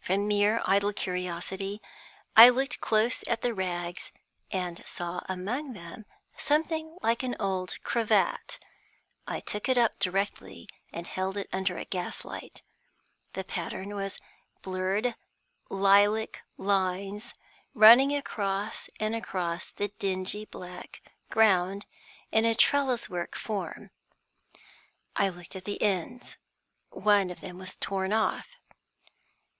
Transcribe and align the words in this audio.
From 0.00 0.28
mere 0.28 0.62
idle 0.64 0.92
curiosity, 0.92 1.82
I 2.36 2.48
looked 2.48 2.80
close 2.80 3.24
at 3.26 3.42
the 3.42 3.52
rags, 3.52 4.12
and 4.52 4.80
saw 4.86 5.22
among 5.28 5.72
them 5.72 6.04
something 6.36 6.96
like 7.02 7.24
an 7.24 7.34
old 7.40 7.82
cravat. 7.82 8.60
I 9.26 9.40
took 9.40 9.68
it 9.68 9.76
up 9.76 9.98
directly 9.98 10.68
and 10.92 11.08
held 11.08 11.36
it 11.36 11.48
under 11.52 11.76
a 11.76 11.84
gaslight. 11.84 12.62
The 13.32 13.42
pattern 13.42 13.96
was 13.96 14.20
blurred 14.62 15.16
lilac 15.68 16.44
lines 16.56 17.34
running 17.74 18.14
across 18.14 18.88
and 19.00 19.16
across 19.16 19.72
the 19.72 19.88
dingy 19.98 20.44
black 20.44 21.02
ground 21.28 21.84
in 22.30 22.44
a 22.44 22.54
trellis 22.54 23.10
work 23.10 23.34
form. 23.34 23.90
I 25.16 25.28
looked 25.28 25.56
at 25.56 25.64
the 25.64 25.82
ends: 25.82 26.36
one 26.90 27.30
of 27.32 27.40
them 27.40 27.58
was 27.58 27.74
torn 27.74 28.12
off. 28.12 28.46